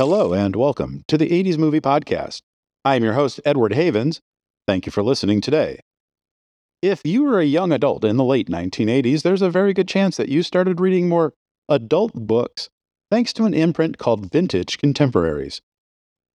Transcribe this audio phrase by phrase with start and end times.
[0.00, 2.40] Hello, and welcome to the 80s Movie Podcast.
[2.86, 4.22] I am your host, Edward Havens.
[4.66, 5.80] Thank you for listening today.
[6.80, 10.16] If you were a young adult in the late 1980s, there's a very good chance
[10.16, 11.34] that you started reading more
[11.68, 12.70] adult books
[13.10, 15.60] thanks to an imprint called Vintage Contemporaries.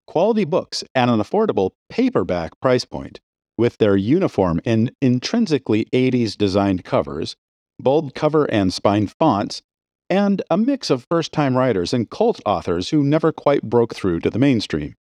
[0.07, 3.19] Quality books at an affordable paperback price point,
[3.57, 7.35] with their uniform and intrinsically 80s designed covers,
[7.81, 9.63] bold cover and spine fonts,
[10.09, 14.21] and a mix of first time writers and cult authors who never quite broke through
[14.21, 14.95] to the mainstream.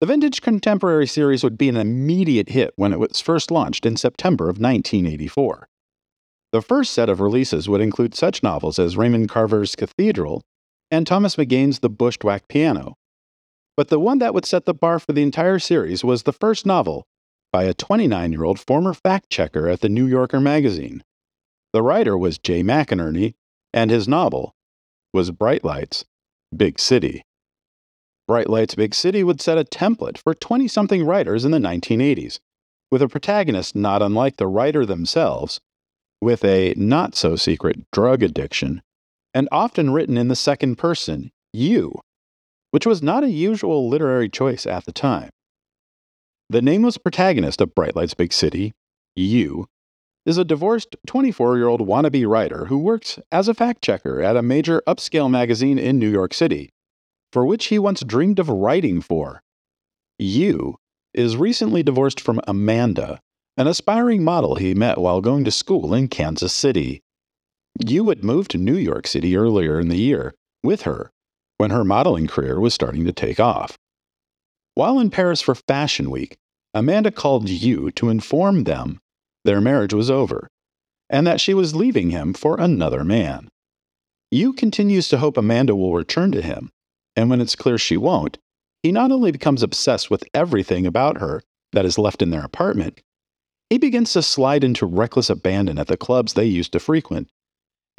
[0.00, 3.96] The Vintage Contemporary series would be an immediate hit when it was first launched in
[3.96, 5.68] September of 1984.
[6.52, 10.42] The first set of releases would include such novels as Raymond Carver's Cathedral
[10.90, 12.96] and Thomas McGuane's The Bushwhack Piano.
[13.76, 16.66] But the one that would set the bar for the entire series was the first
[16.66, 17.04] novel
[17.52, 21.04] by a 29 year old former fact checker at the New Yorker magazine.
[21.72, 23.34] The writer was Jay McInerney,
[23.72, 24.54] and his novel
[25.12, 26.04] was Bright Lights,
[26.54, 27.24] Big City.
[28.26, 32.38] Bright Lights Big City would set a template for 20 something writers in the 1980s,
[32.90, 35.60] with a protagonist not unlike the writer themselves,
[36.20, 38.82] with a not so secret drug addiction,
[39.34, 41.94] and often written in the second person, you,
[42.70, 45.30] which was not a usual literary choice at the time.
[46.48, 48.72] The nameless protagonist of Bright Lights Big City,
[49.14, 49.66] you,
[50.26, 54.36] is a divorced 24 year old wannabe writer who works as a fact checker at
[54.36, 56.70] a major upscale magazine in New York City
[57.32, 59.42] for which he once dreamed of writing for.
[60.18, 60.76] You
[61.14, 63.20] is recently divorced from Amanda,
[63.56, 67.02] an aspiring model he met while going to school in Kansas City.
[67.84, 71.10] You had moved to New York City earlier in the year with her
[71.58, 73.76] when her modeling career was starting to take off.
[74.74, 76.36] While in Paris for Fashion Week,
[76.74, 78.99] Amanda called you to inform them
[79.44, 80.48] their marriage was over
[81.08, 83.48] and that she was leaving him for another man.
[84.30, 86.70] You continues to hope Amanda will return to him
[87.16, 88.38] and when it's clear she won't,
[88.82, 91.42] he not only becomes obsessed with everything about her
[91.72, 93.00] that is left in their apartment,
[93.68, 97.28] he begins to slide into reckless abandon at the clubs they used to frequent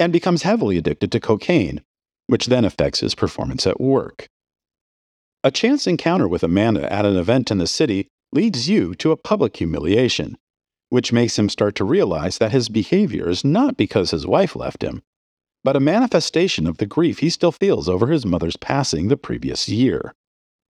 [0.00, 1.82] and becomes heavily addicted to cocaine,
[2.26, 4.26] which then affects his performance at work.
[5.44, 9.16] A chance encounter with Amanda at an event in the city leads you to a
[9.16, 10.36] public humiliation,
[10.92, 14.84] which makes him start to realize that his behavior is not because his wife left
[14.84, 15.00] him,
[15.64, 19.70] but a manifestation of the grief he still feels over his mother's passing the previous
[19.70, 20.12] year.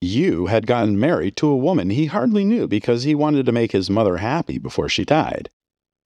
[0.00, 3.72] You had gotten married to a woman he hardly knew because he wanted to make
[3.72, 5.50] his mother happy before she died.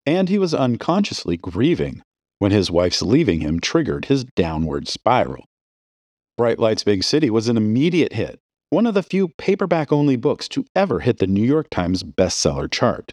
[0.06, 2.00] And he was unconsciously grieving
[2.38, 5.44] when his wife's leaving him triggered his downward spiral.
[6.38, 8.40] Bright Lights Big City was an immediate hit,
[8.70, 12.70] one of the few paperback only books to ever hit the New York Times bestseller
[12.70, 13.12] chart.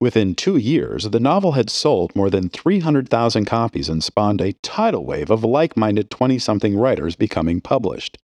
[0.00, 5.04] Within two years, the novel had sold more than 300,000 copies and spawned a tidal
[5.06, 8.18] wave of like minded 20 something writers becoming published.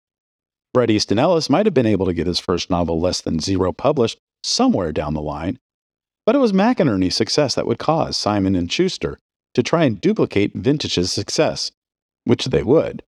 [0.74, 3.72] Bret Easton Ellis might have been able to get his first novel less than zero
[3.72, 5.58] published somewhere down the line,
[6.26, 9.18] but it was McInerney's success that would cause Simon and Schuster
[9.54, 11.72] to try and duplicate Vintage's success,
[12.24, 13.02] which they would.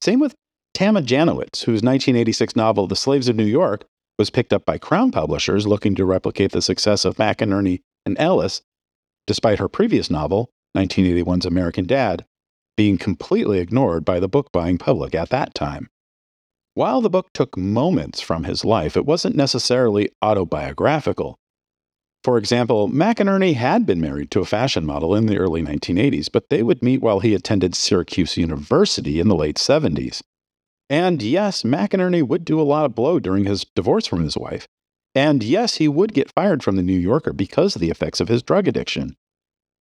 [0.00, 0.34] Same with
[0.74, 3.84] Tama Janowitz, whose 1986 novel The Slaves of New York
[4.18, 8.62] was picked up by Crown Publishers looking to replicate the success of McInerney and Ellis,
[9.26, 12.24] despite her previous novel, 1981's American Dad,
[12.76, 15.88] being completely ignored by the book buying public at that time.
[16.74, 21.38] While the book took moments from his life, it wasn't necessarily autobiographical.
[22.24, 26.48] For example, McInerney had been married to a fashion model in the early 1980s, but
[26.48, 30.22] they would meet while he attended Syracuse University in the late 70s.
[30.88, 34.66] And yes, McInerney would do a lot of blow during his divorce from his wife,
[35.14, 38.28] and yes, he would get fired from the New Yorker because of the effects of
[38.28, 39.16] his drug addiction.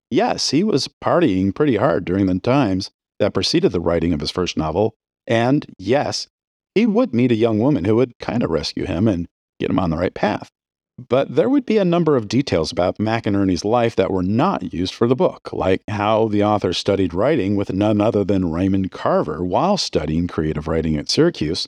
[0.09, 4.31] Yes, he was partying pretty hard during the times that preceded the writing of his
[4.31, 4.96] first novel.
[5.25, 6.28] And yes,
[6.75, 9.28] he would meet a young woman who would kind of rescue him and
[9.59, 10.50] get him on the right path.
[10.97, 14.94] But there would be a number of details about McInerney's life that were not used
[14.94, 19.44] for the book, like how the author studied writing with none other than Raymond Carver
[19.44, 21.68] while studying creative writing at Syracuse,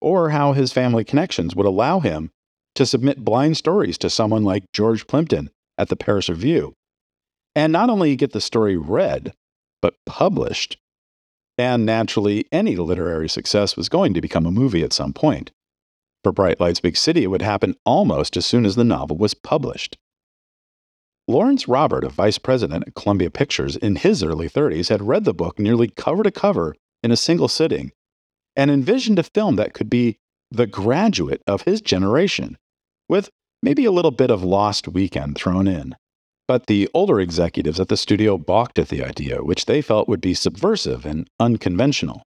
[0.00, 2.30] or how his family connections would allow him
[2.78, 6.74] to submit blind stories to someone like George Plimpton at the Paris Review.
[7.56, 9.32] And not only get the story read,
[9.82, 10.78] but published.
[11.58, 15.50] And naturally, any literary success was going to become a movie at some point.
[16.22, 19.34] For Bright Lights Big City, it would happen almost as soon as the novel was
[19.34, 19.98] published.
[21.26, 25.34] Lawrence Robert, a vice president at Columbia Pictures in his early 30s, had read the
[25.34, 27.90] book nearly cover to cover in a single sitting
[28.54, 30.16] and envisioned a film that could be
[30.52, 32.56] the graduate of his generation
[33.08, 33.30] with
[33.62, 35.96] maybe a little bit of Lost Weekend thrown in.
[36.46, 40.20] But the older executives at the studio balked at the idea, which they felt would
[40.20, 42.22] be subversive and unconventional.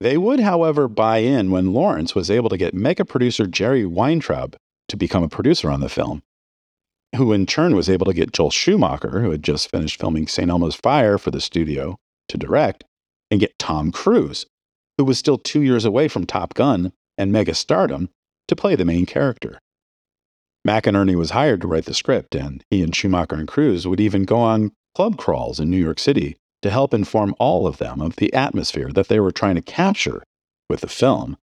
[0.00, 4.56] They would, however, buy in when Lawrence was able to get mega producer Jerry Weintraub
[4.88, 6.22] to become a producer on the film,
[7.16, 10.50] who in turn was able to get Joel Schumacher, who had just finished filming St.
[10.50, 11.96] Elmo's Fire for the studio,
[12.28, 12.84] to direct,
[13.30, 14.46] and get Tom Cruise,
[14.98, 18.08] who was still two years away from Top Gun and mega stardom,
[18.48, 19.58] to play the main character.
[20.66, 24.24] McInerney was hired to write the script, and he and Schumacher and Cruise would even
[24.24, 28.16] go on club crawls in New York City to help inform all of them of
[28.16, 30.24] the atmosphere that they were trying to capture
[30.68, 31.36] with the film.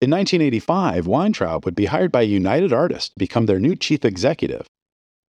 [0.00, 4.66] In 1985, Weintraub would be hired by United Artists to become their new chief executive,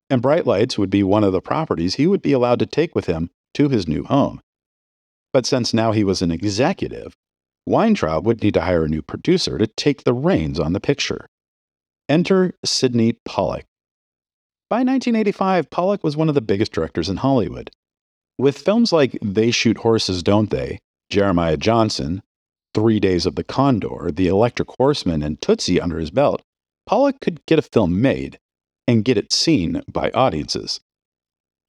[0.09, 2.95] and Bright Lights would be one of the properties he would be allowed to take
[2.95, 4.39] with him to his new home.
[5.33, 7.15] But since now he was an executive,
[7.65, 11.27] Weintraub would need to hire a new producer to take the reins on the picture.
[12.09, 13.65] Enter Sydney Pollack.
[14.69, 17.71] By 1985, Pollack was one of the biggest directors in Hollywood.
[18.37, 20.79] With films like They Shoot Horses, Don't They,
[21.09, 22.21] Jeremiah Johnson,
[22.73, 26.41] Three Days of the Condor, The Electric Horseman, and Tootsie under his belt,
[26.85, 28.37] Pollack could get a film made
[28.85, 30.81] and get it seen by audiences,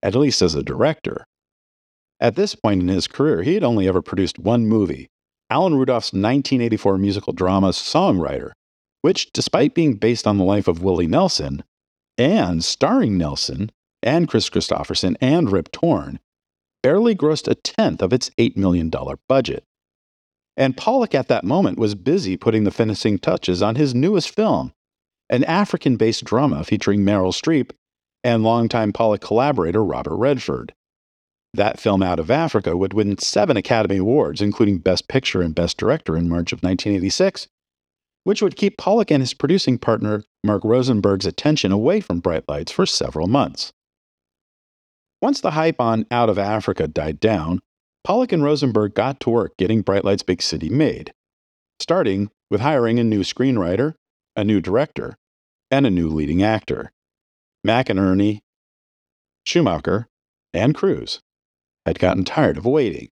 [0.02, 1.24] at least as a director.
[2.18, 5.08] At this point in his career, he had only ever produced one movie,
[5.48, 8.52] Alan Rudolph's 1984 musical drama Songwriter,
[9.04, 11.62] which, despite being based on the life of Willie Nelson
[12.16, 13.70] and starring Nelson
[14.02, 16.20] and Kris Kristofferson and Rip Torn,
[16.82, 18.90] barely grossed a tenth of its $8 million
[19.28, 19.64] budget.
[20.56, 24.72] And Pollack at that moment was busy putting the finishing touches on his newest film,
[25.28, 27.72] an African based drama featuring Meryl Streep
[28.22, 30.72] and longtime Pollack collaborator Robert Redford.
[31.52, 35.76] That film out of Africa would win seven Academy Awards, including Best Picture and Best
[35.76, 37.48] Director in March of 1986,
[38.24, 42.72] which would keep Pollack and his producing partner Mark Rosenberg's attention away from Bright Lights
[42.72, 43.72] for several months.
[45.22, 47.60] Once the hype on Out of Africa died down,
[48.02, 51.14] Pollack and Rosenberg got to work getting Bright Lights Big City made,
[51.80, 53.94] starting with hiring a new screenwriter,
[54.36, 55.16] a new director,
[55.70, 56.92] and a new leading actor.
[57.66, 58.40] McInerney,
[59.46, 60.08] Schumacher,
[60.52, 61.20] and Cruise
[61.86, 63.08] had gotten tired of waiting.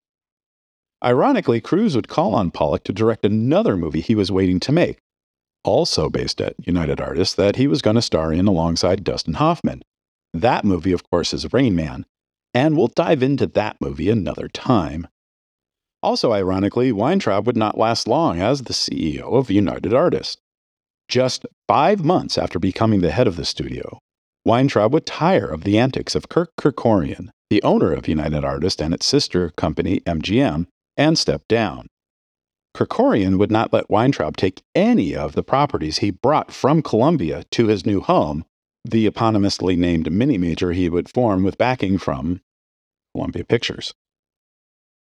[1.05, 4.99] Ironically, Cruise would call on Pollack to direct another movie he was waiting to make,
[5.63, 9.83] also based at United Artists, that he was going to star in alongside Dustin Hoffman.
[10.35, 12.05] That movie, of course, is Rain Man,
[12.53, 15.07] and we'll dive into that movie another time.
[16.03, 20.37] Also, ironically, Weintraub would not last long as the CEO of United Artists.
[21.09, 23.99] Just five months after becoming the head of the studio,
[24.45, 28.93] Weintraub would tire of the antics of Kirk Kerkorian, the owner of United Artists and
[28.93, 30.67] its sister company MGM,
[30.99, 31.87] and step down.
[32.77, 37.69] Kerkorian would not let Weintraub take any of the properties he brought from Columbia to
[37.69, 38.45] his new home
[38.85, 42.41] the eponymously named mini major he would form with backing from
[43.15, 43.95] Columbia Pictures.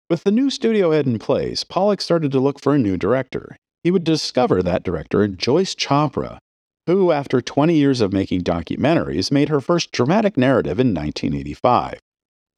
[0.10, 3.58] With the new studio head in place, Pollack started to look for a new director.
[3.84, 6.38] He would discover that director Joyce Chopra,
[6.86, 12.00] who, after 20 years of making documentaries, made her first dramatic narrative in 1985.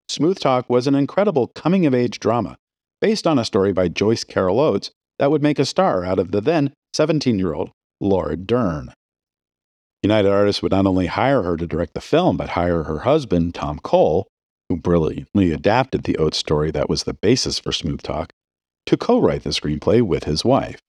[0.09, 2.57] Smooth Talk was an incredible coming of age drama
[3.01, 6.31] based on a story by Joyce Carol Oates that would make a star out of
[6.31, 8.93] the then 17 year old Laura Dern.
[10.03, 13.55] United Artists would not only hire her to direct the film, but hire her husband,
[13.55, 14.27] Tom Cole,
[14.69, 18.31] who brilliantly adapted the Oates story that was the basis for Smooth Talk,
[18.85, 20.79] to co write the screenplay with his wife.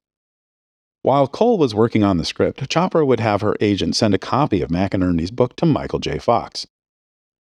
[1.03, 4.61] While Cole was working on the script, Chopra would have her agent send a copy
[4.61, 6.19] of McInerney's book to Michael J.
[6.19, 6.67] Fox.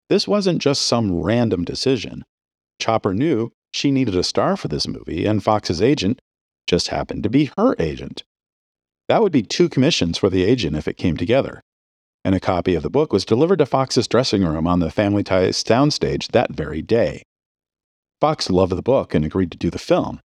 [0.08, 2.24] This wasn't just some random decision.
[2.80, 6.20] Chopra knew she needed a star for this movie, and Fox's agent
[6.66, 8.24] just happened to be her agent.
[9.08, 11.62] That would be two commissions for the agent if it came together.
[12.24, 15.22] And a copy of the book was delivered to Fox's dressing room on the Family
[15.22, 17.22] Ties soundstage that very day.
[18.20, 20.20] Fox loved the book and agreed to do the film.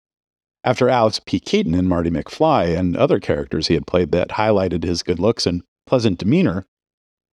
[0.62, 1.40] After Alex P.
[1.40, 5.45] Keaton and Marty McFly and other characters he had played that highlighted his good looks
[5.45, 6.64] and pleasant demeanor,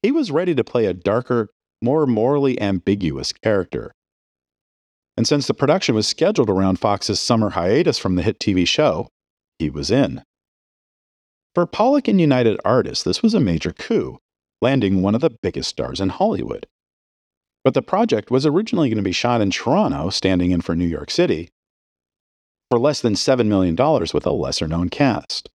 [0.01, 1.49] he was ready to play a darker,
[1.81, 3.93] more morally ambiguous character.
[5.17, 9.09] And since the production was scheduled around Fox's summer hiatus from the hit TV show,
[9.57, 10.21] he was in.
[11.55, 14.19] For Pollack and United Artists, this was a major coup,
[14.61, 16.67] landing one of the biggest stars in Hollywood.
[17.63, 20.85] But the project was originally going to be shot in Toronto, standing in for New
[20.85, 21.49] York City,
[22.69, 23.75] for less than $7 million
[24.13, 25.49] with a lesser known cast.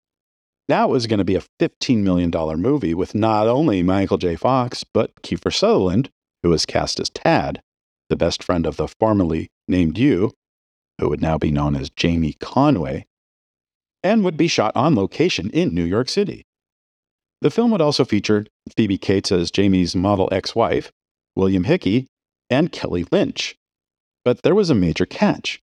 [0.68, 4.36] Now it was going to be a $15 million movie with not only Michael J.
[4.36, 6.10] Fox, but Kiefer Sutherland,
[6.42, 7.60] who was cast as Tad,
[8.08, 10.32] the best friend of the formerly named you,
[10.98, 13.06] who would now be known as Jamie Conway,
[14.02, 16.44] and would be shot on location in New York City.
[17.40, 18.46] The film would also feature
[18.76, 20.90] Phoebe Cates as Jamie's model ex wife,
[21.36, 22.06] William Hickey,
[22.50, 23.56] and Kelly Lynch.
[24.24, 25.60] But there was a major catch.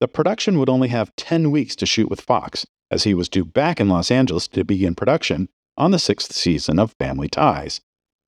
[0.00, 3.44] the production would only have 10 weeks to shoot with Fox, as he was due
[3.44, 7.80] back in Los Angeles to begin production on the sixth season of Family Ties.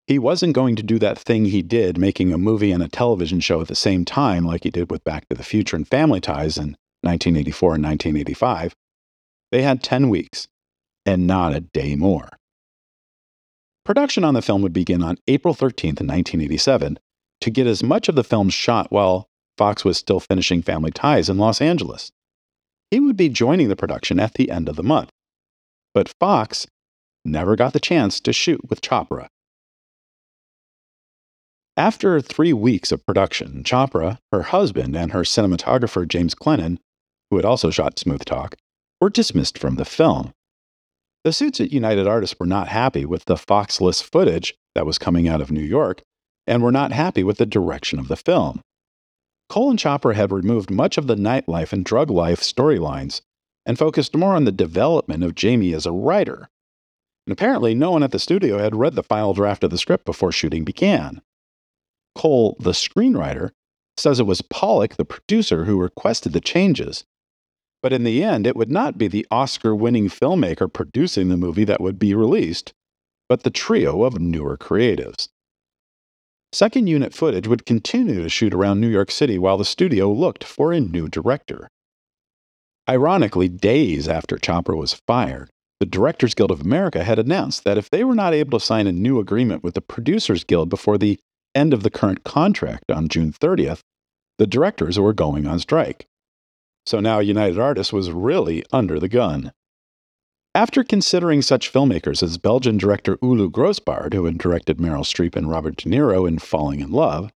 [0.06, 3.40] He wasn't going to do that thing he did, making a movie and a television
[3.40, 6.20] show at the same time, like he did with Back to the Future and Family
[6.20, 8.74] Ties in 1984 and 1985.
[9.50, 10.46] They had 10 weeks,
[11.06, 12.28] and not a day more.
[13.84, 16.98] Production on the film would begin on April 13th, 1987,
[17.40, 21.28] to get as much of the film shot while Fox was still finishing Family Ties
[21.30, 22.10] in Los Angeles.
[22.90, 25.10] He would be joining the production at the end of the month.
[25.94, 26.66] But Fox
[27.24, 29.28] never got the chance to shoot with Chopra.
[31.76, 36.78] After three weeks of production, Chopra, her husband, and her cinematographer James Glennon,
[37.30, 38.54] who had also shot Smooth Talk,
[39.00, 40.32] were dismissed from the film.
[41.24, 45.26] The suits at United Artists were not happy with the Foxless footage that was coming
[45.26, 46.02] out of New York
[46.46, 48.60] and were not happy with the direction of the film.
[49.48, 53.20] Cole and Chopra had removed much of the nightlife and drug life storylines
[53.66, 56.48] and focused more on the development of Jamie as a writer.
[57.26, 60.04] And apparently, no one at the studio had read the final draft of the script
[60.04, 61.20] before shooting began.
[62.14, 63.50] Cole, the screenwriter,
[63.96, 67.04] says it was Pollack, the producer, who requested the changes.
[67.82, 71.64] But in the end, it would not be the Oscar winning filmmaker producing the movie
[71.64, 72.72] that would be released,
[73.28, 75.28] but the trio of newer creatives.
[76.52, 80.44] Second unit footage would continue to shoot around New York City while the studio looked
[80.44, 81.68] for a new director.
[82.88, 87.90] Ironically, days after Chopra was fired, the Directors Guild of America had announced that if
[87.90, 91.18] they were not able to sign a new agreement with the Producers Guild before the
[91.54, 93.80] end of the current contract on June 30th,
[94.38, 96.06] the directors were going on strike.
[96.86, 99.52] So now United Artists was really under the gun.
[100.54, 105.50] After considering such filmmakers as Belgian director Ulu Grosbard, who had directed Meryl Streep and
[105.50, 107.30] Robert De Niro in Falling in Love,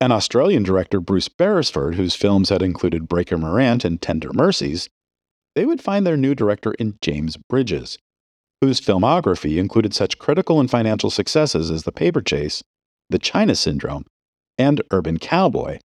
[0.00, 4.88] and Australian director Bruce Beresford, whose films had included Breaker Morant and Tender Mercies,
[5.54, 7.98] they would find their new director in James Bridges,
[8.60, 12.62] whose filmography included such critical and financial successes as The Paper Chase
[13.10, 14.06] the China Syndrome,
[14.56, 15.78] and Urban Cowboy,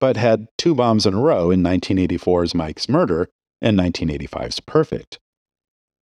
[0.00, 3.28] but had two bombs in a row in 1984's Mike's Murder
[3.60, 5.18] and 1985's Perfect.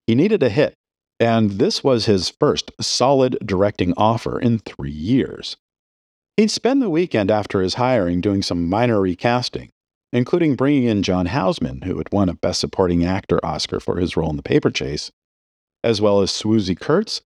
[0.06, 0.74] He needed a hit,
[1.20, 5.56] and this was his first solid directing offer in three years.
[6.36, 9.70] He'd spend the weekend after his hiring doing some minor recasting,
[10.12, 14.16] including bringing in John Houseman, who had won a Best Supporting Actor Oscar for his
[14.16, 15.12] role in The Paper Chase,
[15.84, 17.20] as well as Swoosie Kurtz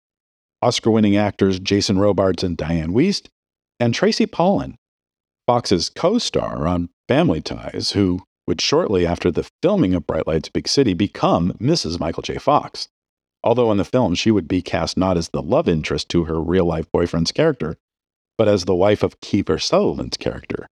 [0.63, 3.29] Oscar winning actors Jason Robards and Dianne Wiest,
[3.79, 4.77] and Tracy Pollan,
[5.47, 10.49] Fox's co star on Family Ties, who would shortly after the filming of Bright Lights
[10.49, 12.01] Big City become Mrs.
[12.01, 12.39] Michael J.
[12.39, 12.89] Fox.
[13.45, 16.41] Although in the film she would be cast not as the love interest to her
[16.41, 17.77] real life boyfriend's character,
[18.39, 20.67] but as the wife of Kiefer Sutherland's character.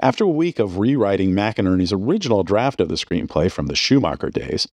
[0.00, 4.66] After a week of rewriting McInerney's original draft of the screenplay from the Schumacher days,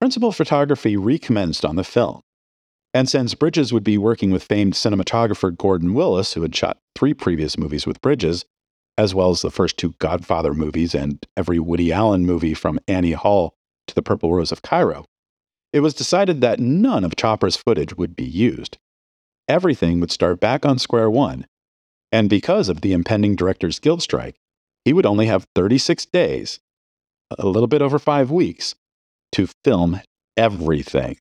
[0.00, 2.22] principal photography recommenced on the film.
[2.92, 7.14] And since Bridges would be working with famed cinematographer Gordon Willis, who had shot three
[7.14, 8.44] previous movies with Bridges,
[8.98, 13.12] as well as the first two Godfather movies and every Woody Allen movie from Annie
[13.12, 13.54] Hall
[13.86, 15.04] to The Purple Rose of Cairo,
[15.72, 18.78] it was decided that none of Chopra's footage would be used.
[19.48, 21.46] Everything would start back on square one,
[22.12, 24.36] and because of the impending Directors Guild strike,
[24.84, 26.58] he would only have 36 days,
[27.38, 28.74] a little bit over five weeks,
[29.32, 30.00] to film
[30.36, 31.18] everything.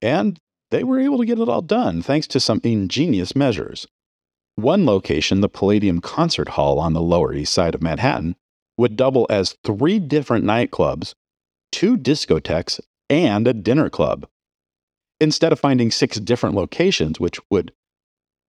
[0.00, 0.38] And
[0.70, 3.86] they were able to get it all done thanks to some ingenious measures.
[4.56, 8.36] One location, the Palladium Concert Hall on the Lower East Side of Manhattan,
[8.76, 11.14] would double as three different nightclubs,
[11.72, 14.26] two discotheques, and a dinner club.
[15.20, 17.72] Instead of finding six different locations, which would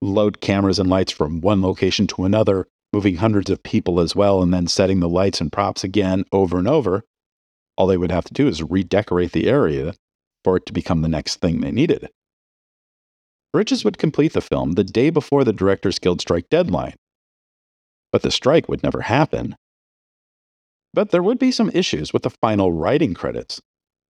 [0.00, 4.42] load cameras and lights from one location to another, moving hundreds of people as well,
[4.42, 7.04] and then setting the lights and props again over and over,
[7.76, 9.94] all they would have to do is redecorate the area
[10.44, 12.08] for it to become the next thing they needed.
[13.52, 16.94] Bridges would complete the film the day before the Directors Guild strike deadline.
[18.10, 19.56] But the strike would never happen.
[20.94, 23.60] But there would be some issues with the final writing credits.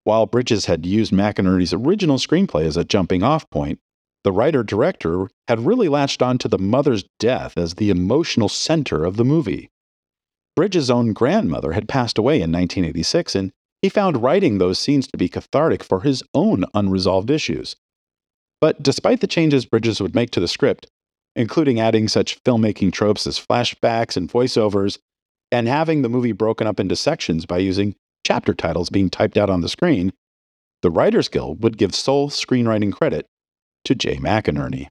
[0.03, 3.79] While Bridges had used McInerney's original screenplay as a jumping off point,
[4.23, 9.03] the writer director had really latched on to the mother's death as the emotional center
[9.03, 9.69] of the movie.
[10.55, 15.17] Bridges' own grandmother had passed away in 1986, and he found writing those scenes to
[15.17, 17.75] be cathartic for his own unresolved issues.
[18.59, 20.87] But despite the changes Bridges would make to the script,
[21.35, 24.99] including adding such filmmaking tropes as flashbacks and voiceovers,
[25.51, 27.95] and having the movie broken up into sections by using
[28.25, 30.13] chapter titles being typed out on the screen,
[30.81, 33.25] the Writers Guild would give sole screenwriting credit
[33.85, 34.87] to Jay McInerney.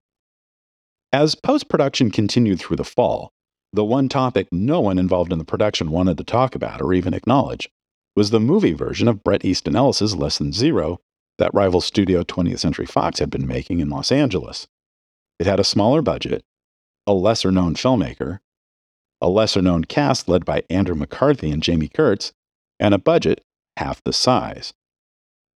[1.12, 3.30] As post production continued through the fall,
[3.72, 7.14] the one topic no one involved in the production wanted to talk about or even
[7.14, 7.68] acknowledge
[8.16, 11.00] was the movie version of Bret Easton Ellis's Less Than Zero
[11.38, 14.68] that rival studio 20th Century Fox had been making in Los Angeles.
[15.38, 16.44] It had a smaller budget,
[17.06, 18.40] a lesser known filmmaker,
[19.20, 22.32] a lesser known cast led by Andrew McCarthy and Jami Gertz,
[22.78, 23.42] and a budget
[23.78, 24.74] half the size.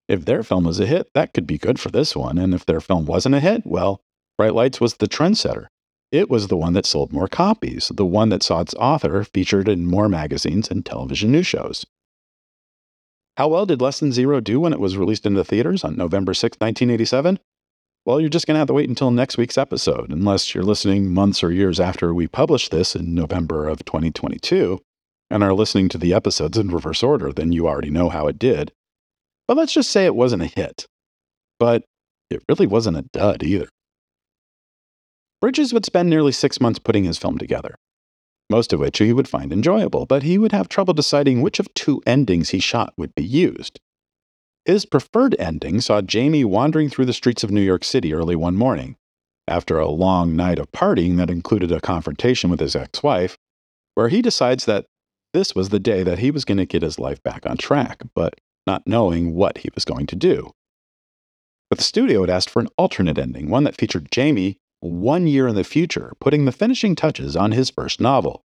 [0.08, 2.64] If their film was a hit, that could be good for this one, and if
[2.66, 4.00] their film wasn't a hit, well,
[4.36, 5.66] Bright Lights was the trendsetter.
[6.12, 9.68] It was the one that sold more copies, the one that saw its author featured
[9.68, 11.84] in more magazines and television news shows.
[13.36, 16.34] How well did Less Than Zero do when it was released into theaters on November
[16.34, 17.40] 6, 1987?
[18.04, 21.12] Well, you're just going to have to wait until next week's episode, unless you're listening
[21.12, 24.78] months or years after we publish this in November of 2022
[25.30, 28.38] and are listening to the episodes in reverse order, then you already know how it
[28.38, 28.72] did.
[29.48, 30.86] But let's just say it wasn't a hit.
[31.58, 31.84] But
[32.30, 33.68] it really wasn't a dud either.
[35.40, 37.74] Bridges would spend nearly six months putting his film together
[38.50, 41.72] most of which he would find enjoyable, but he would have trouble deciding which of
[41.74, 43.80] two endings he shot would be used.
[44.64, 48.56] His preferred ending saw Jamie wandering through the streets of New York City early one
[48.56, 48.96] morning,
[49.46, 53.36] after a long night of partying that included a confrontation with his ex wife,
[53.94, 54.86] where he decides that
[55.34, 58.02] this was the day that he was going to get his life back on track,
[58.14, 60.52] but not knowing what he was going to do.
[61.68, 65.48] But the studio had asked for an alternate ending, one that featured Jamie one year
[65.48, 68.42] in the future, putting the finishing touches on his first novel,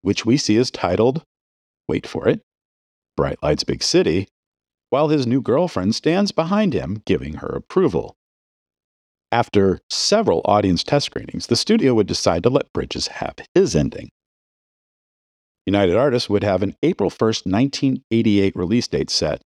[0.00, 1.22] which we see is titled,
[1.88, 2.40] wait for it,
[3.16, 4.26] Bright Lights Big City,
[4.88, 8.16] while his new girlfriend stands behind him, giving her approval.
[9.30, 14.10] After several audience test screenings, the studio would decide to let Bridges have his ending.
[15.66, 19.42] United Artists would have an April 1st, 1988 release date set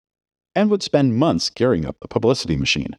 [0.53, 2.96] and would spend months gearing up the publicity machine.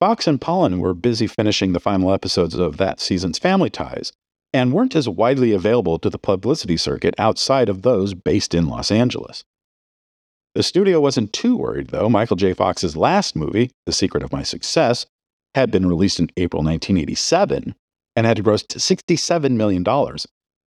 [0.00, 4.12] Fox and Pollan were busy finishing the final episodes of that season's Family Ties
[4.50, 8.90] and weren't as widely available to the publicity circuit outside of those based in Los
[8.90, 9.44] Angeles.
[10.54, 12.08] The studio wasn't too worried, though.
[12.08, 12.54] Michael J.
[12.54, 15.04] Fox's last movie, The Secret of My Success,
[15.54, 17.74] had been released in April 1987
[18.16, 19.84] and had grossed $67 million,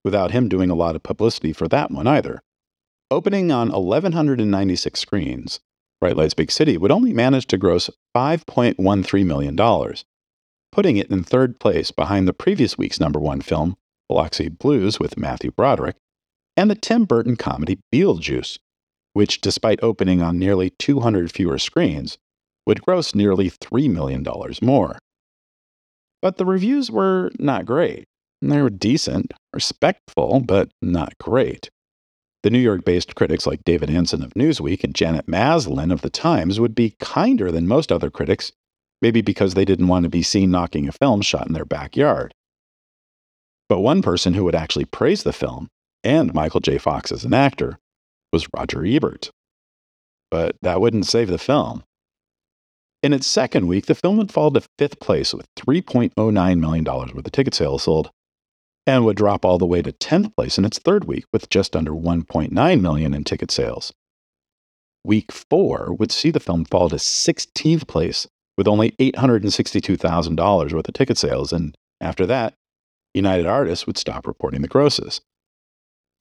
[0.05, 2.42] without him doing a lot of publicity for that one either.
[3.11, 5.61] Opening on 1,196 screens,
[6.03, 9.95] Bright Lights Big City would only manage to gross $5.13 million,
[10.73, 13.77] putting it in third place behind the previous week's number one film,
[14.09, 15.95] Biloxi Blues with Matthew Broderick,
[16.57, 18.59] and the Tim Burton comedy Beetlejuice,
[19.12, 22.19] which, despite opening on nearly 200 fewer screens,
[22.67, 24.27] would gross nearly $3 million
[24.61, 24.99] more.
[26.21, 28.07] But the reviews were not great.
[28.41, 31.71] They were decent, respectful, but not great.
[32.42, 36.11] The New York based critics like David Ansen of Newsweek and Janet Maslin of The
[36.11, 38.50] Times would be kinder than most other critics,
[39.00, 42.35] maybe because they didn't want to be seen knocking a film shot in their backyard.
[43.68, 45.68] But one person who would actually praise the film,
[46.02, 46.78] and Michael J.
[46.78, 47.78] Fox as an actor,
[48.33, 49.31] was Roger Ebert.
[50.31, 51.85] But that wouldn't save the film.
[53.05, 57.14] In its second week, the film would fall to fifth place with $3.09 million worth
[57.14, 58.11] of ticket sales sold
[58.87, 61.77] and would drop all the way to 10th place in its third week with just
[61.77, 63.92] under 1.9 million in ticket sales.
[65.05, 70.95] Week 4 would see the film fall to 16th place with only $862,000 worth of
[70.95, 72.55] ticket sales and after that,
[73.14, 75.21] United Artists would stop reporting the grosses.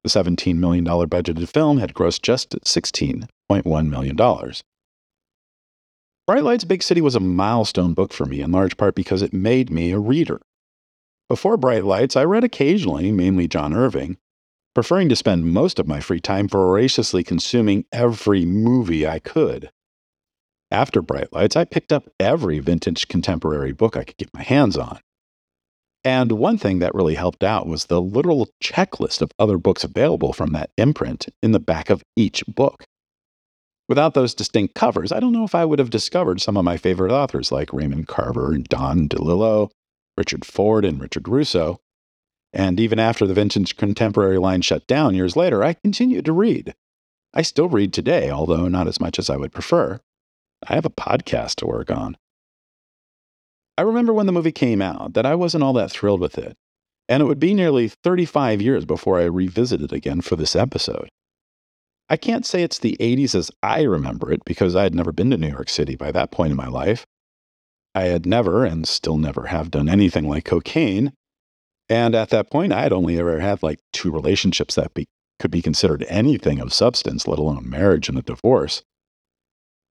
[0.03, 4.15] The $17 million budgeted film had grossed just $16.1 million.
[6.27, 9.33] Bright Lights Big City was a milestone book for me in large part because it
[9.33, 10.41] made me a reader.
[11.31, 14.17] Before Bright Lights, I read occasionally, mainly John Irving,
[14.75, 19.71] preferring to spend most of my free time voraciously consuming every movie I could.
[20.71, 24.75] After Bright Lights, I picked up every vintage contemporary book I could get my hands
[24.75, 24.99] on.
[26.03, 30.33] And one thing that really helped out was the literal checklist of other books available
[30.33, 32.83] from that imprint in the back of each book.
[33.87, 36.75] Without those distinct covers, I don't know if I would have discovered some of my
[36.75, 39.69] favorite authors like Raymond Carver and Don DeLillo,
[40.17, 41.79] Richard Ford and Richard Russo.
[42.53, 46.75] And even after the vintage contemporary line shut down years later, I continued to read.
[47.33, 49.99] I still read today, although not as much as I would prefer.
[50.67, 52.17] I have a podcast to work on.
[53.77, 56.57] I remember when the movie came out that I wasn't all that thrilled with it,
[57.07, 61.09] and it would be nearly 35 years before I revisited again for this episode.
[62.09, 65.31] I can't say it's the 80s as I remember it because I had never been
[65.31, 67.05] to New York City by that point in my life,
[67.93, 71.13] I had never and still never have done anything like cocaine.
[71.89, 75.07] And at that point, I had only ever had like two relationships that be,
[75.39, 78.83] could be considered anything of substance, let alone a marriage and a divorce.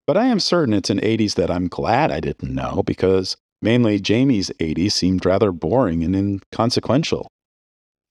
[0.07, 4.01] But I am certain it's an 80s that I'm glad I didn't know because mainly
[4.01, 7.29] Jamie's 80s seemed rather boring and inconsequential.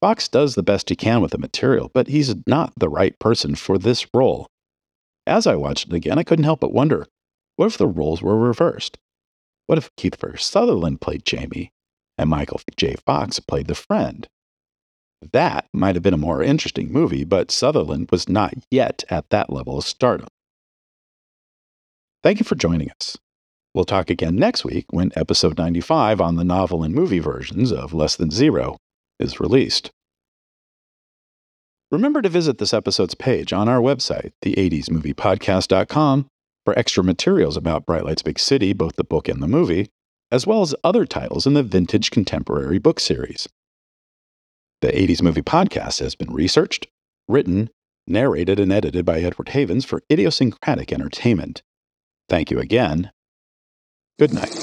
[0.02, 3.56] Fox does the best he can with the material, but he's not the right person
[3.56, 4.47] for this role.
[5.28, 7.08] As I watched it again, I couldn't help but wonder
[7.58, 8.97] what if the roles were reversed?
[9.69, 11.71] What if Kiefer Sutherland played Jamie
[12.17, 12.95] and Michael J.
[13.05, 14.27] Fox played the friend?
[15.32, 19.51] That might have been a more interesting movie, but Sutherland was not yet at that
[19.53, 20.27] level of stardom.
[22.23, 23.15] Thank you for joining us.
[23.75, 27.93] We'll talk again next week when episode 95 on the novel and movie versions of
[27.93, 28.77] Less Than Zero
[29.19, 29.91] is released.
[31.91, 36.25] Remember to visit this episode's page on our website, the80smoviepodcast.com,
[36.65, 39.89] for extra materials about Bright Lights Big City, both the book and the movie,
[40.32, 43.48] as well as other titles in the Vintage Contemporary book series.
[44.82, 46.88] The 80s Movie Podcast has been researched,
[47.28, 47.69] written,
[48.08, 51.63] narrated, and edited by Edward Havens for idiosyncratic entertainment.
[52.30, 53.12] Thank you again.
[54.17, 54.59] Good night.